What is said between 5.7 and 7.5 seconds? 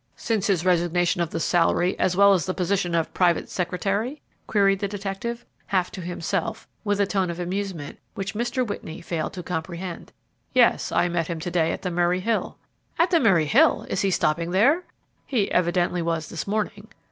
to himself, with a tone of